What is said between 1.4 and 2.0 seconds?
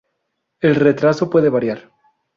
variar.